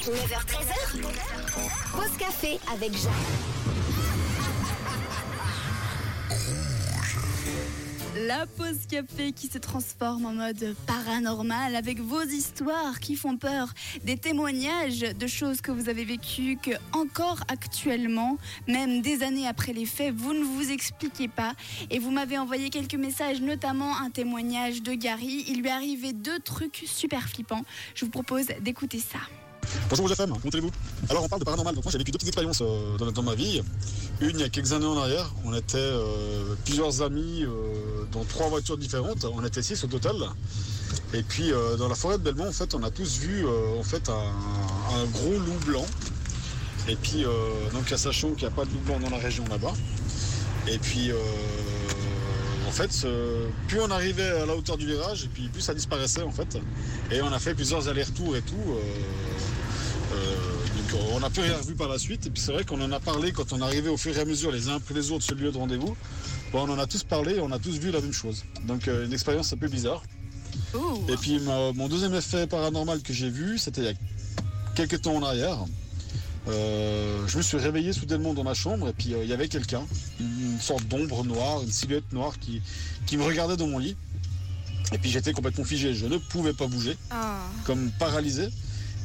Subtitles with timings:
[0.00, 1.02] 9h13h.
[1.92, 3.12] Pause café avec Jacques.
[8.26, 13.74] La pause café qui se transforme en mode paranormal avec vos histoires qui font peur,
[14.02, 18.38] des témoignages de choses que vous avez vécues que encore actuellement,
[18.68, 21.52] même des années après les faits, vous ne vous expliquez pas.
[21.90, 25.44] Et vous m'avez envoyé quelques messages, notamment un témoignage de Gary.
[25.48, 27.64] Il lui est arrivé deux trucs super flippants.
[27.94, 29.18] Je vous propose d'écouter ça.
[29.88, 30.70] Bonjour comment allez-vous?
[31.08, 33.34] Alors on parle de paranormal, donc moi j'ai vécu deux petites expériences euh, dans, ma
[33.34, 33.62] vie.
[34.20, 38.24] Une il y a quelques années en arrière, on était euh, plusieurs amis euh, dans
[38.24, 40.16] trois voitures différentes, on était six au total.
[41.14, 43.44] Et puis dans la forêt de Belmont en fait on a tous vu
[43.78, 45.86] en fait un, gros loup blanc.
[46.88, 47.24] Et puis
[47.72, 49.72] donc sachant qu'il n'y a pas de loup blanc dans la région là-bas.
[50.68, 51.10] Et puis
[52.70, 53.04] en fait,
[53.66, 56.56] plus on arrivait à la hauteur du virage, et puis plus ça disparaissait en fait.
[57.10, 58.54] Et on a fait plusieurs allers-retours et tout.
[58.54, 58.80] euh,
[60.14, 60.36] euh,
[60.76, 62.26] donc euh, on n'a plus rien revu par la suite.
[62.26, 64.24] Et puis c'est vrai qu'on en a parlé quand on arrivait au fur et à
[64.24, 65.96] mesure les uns après les autres sur le lieu de rendez-vous.
[66.52, 68.44] Bon, on en a tous parlé et on a tous vu la même chose.
[68.68, 70.04] Donc une expérience un peu bizarre.
[71.08, 73.94] Et puis mon deuxième effet paranormal que j'ai vu, c'était il y a
[74.76, 75.58] quelques temps en arrière.
[76.48, 79.48] Euh, je me suis réveillé soudainement dans ma chambre et puis euh, il y avait
[79.48, 79.82] quelqu'un,
[80.18, 82.62] une sorte d'ombre noire, une silhouette noire qui,
[83.06, 83.96] qui me regardait dans mon lit.
[84.92, 87.40] Et puis j'étais complètement figé, je ne pouvais pas bouger Ah.
[87.64, 88.48] comme paralysé.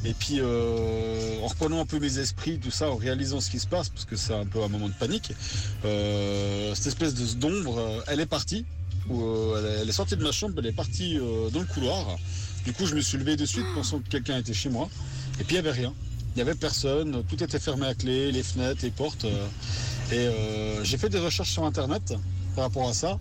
[0.04, 3.58] Et puis, euh, en reprenant un peu mes esprits, tout ça, en réalisant ce qui
[3.58, 5.32] se passe, parce que c'est un peu un moment de panique,
[5.82, 8.64] cette espèce de d'ombre, elle est partie.
[9.08, 9.24] Ou,
[9.56, 11.18] elle, est, sortie de ma chambre, elle est partie
[11.52, 12.16] dans le couloir.
[12.64, 14.88] Du coup, je me suis levé de suite, pensant que quelqu'un était chez moi.
[15.40, 15.92] Et puis, il n'y avait rien.
[16.36, 19.24] Il n'y avait personne, tout était fermé à clé, les fenêtres, les portes.
[19.24, 19.46] euh,
[20.12, 22.12] et euh, j'ai fait des recherches sur Internet
[22.54, 23.18] par rapport à ça.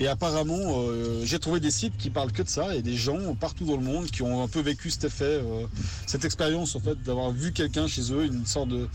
[0.00, 3.34] Et apparemment, euh, j'ai trouvé des sites qui parlent que de ça et des gens
[3.38, 5.66] partout dans le monde qui ont un peu vécu cet effet, euh,
[6.06, 8.88] cette expérience en fait d'avoir vu quelqu'un chez eux, une sorte de,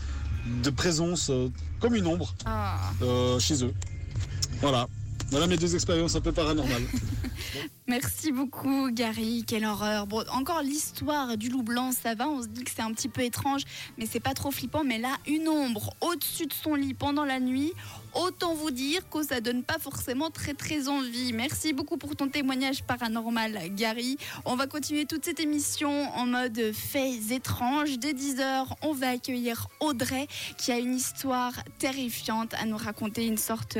[0.64, 1.48] de présence euh,
[1.78, 2.76] comme une ombre Ah.
[3.38, 3.72] chez eux.
[4.60, 4.88] Voilà.
[5.30, 6.82] Voilà mes deux expériences un peu paranormales.
[7.86, 9.44] Merci beaucoup, Gary.
[9.46, 10.06] Quelle horreur.
[10.32, 12.28] Encore l'histoire du loup blanc, ça va.
[12.28, 13.62] On se dit que c'est un petit peu étrange,
[13.98, 14.84] mais c'est pas trop flippant.
[14.84, 17.72] Mais là, une ombre au-dessus de son lit pendant la nuit.
[18.14, 21.32] Autant vous dire que ça donne pas forcément très très envie.
[21.32, 24.18] Merci beaucoup pour ton témoignage paranormal, Gary.
[24.44, 27.98] On va continuer toute cette émission en mode faits étranges.
[28.00, 30.26] Dès 10h, on va accueillir Audrey
[30.58, 33.78] qui a une histoire terrifiante à nous raconter, une sorte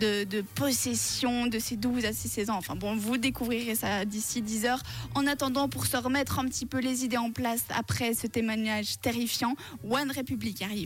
[0.00, 2.56] de, possession de ses 12 à ses 16 ans.
[2.56, 4.82] Enfin bon, vous découvrirez ça d'ici 10 heures.
[5.16, 9.00] En attendant, pour se remettre un petit peu les idées en place après ce témoignage
[9.00, 9.56] terrifiant,
[9.88, 10.78] One Republic arrive.